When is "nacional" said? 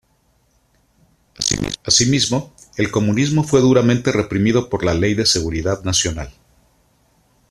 5.83-6.31